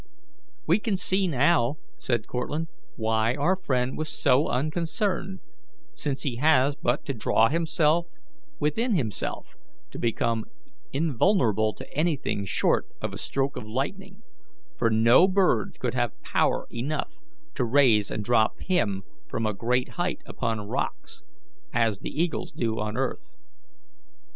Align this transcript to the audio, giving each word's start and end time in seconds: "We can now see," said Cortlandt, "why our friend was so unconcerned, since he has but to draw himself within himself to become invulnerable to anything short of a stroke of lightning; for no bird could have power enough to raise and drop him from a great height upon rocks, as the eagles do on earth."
"We 0.65 0.79
can 0.79 0.95
now 1.29 1.75
see," 1.75 1.79
said 1.99 2.25
Cortlandt, 2.25 2.69
"why 2.95 3.35
our 3.35 3.55
friend 3.55 3.95
was 3.95 4.09
so 4.09 4.47
unconcerned, 4.47 5.41
since 5.91 6.23
he 6.23 6.37
has 6.37 6.75
but 6.75 7.05
to 7.05 7.13
draw 7.13 7.49
himself 7.49 8.07
within 8.59 8.95
himself 8.95 9.55
to 9.91 9.99
become 9.99 10.45
invulnerable 10.91 11.71
to 11.75 11.93
anything 11.93 12.45
short 12.45 12.87
of 12.99 13.13
a 13.13 13.17
stroke 13.19 13.55
of 13.55 13.67
lightning; 13.67 14.23
for 14.75 14.89
no 14.89 15.27
bird 15.27 15.77
could 15.79 15.93
have 15.93 16.19
power 16.23 16.65
enough 16.71 17.19
to 17.53 17.63
raise 17.63 18.09
and 18.09 18.23
drop 18.25 18.59
him 18.59 19.03
from 19.27 19.45
a 19.45 19.53
great 19.53 19.89
height 20.01 20.23
upon 20.25 20.67
rocks, 20.67 21.21
as 21.73 21.99
the 21.99 22.09
eagles 22.09 22.51
do 22.51 22.79
on 22.79 22.97
earth." 22.97 23.35